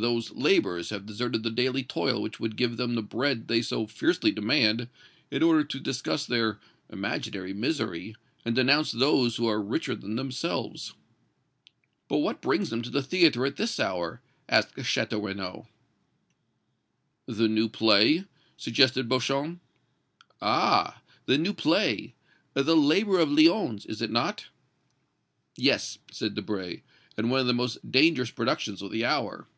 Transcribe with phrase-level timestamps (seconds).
[0.00, 3.84] "Those laborers have deserted the daily toil which would give them the bread they so
[3.88, 4.88] fiercely demand,
[5.28, 10.94] in order to discuss their imaginary misery, and denounce those who are richer than themselves."
[12.06, 15.66] "But what brings them to the theatre at this hour?" asked Château Renaud.
[17.26, 18.24] "The new play,"
[18.56, 19.58] suggested Beauchamp.
[20.40, 21.02] "Ah!
[21.26, 22.14] the new play.
[22.54, 24.46] 'The Laborer of Lyons,' is it not?"
[25.56, 26.82] "Yes," said Debray,
[27.16, 29.48] "and one of the most dangerous productions of the hour."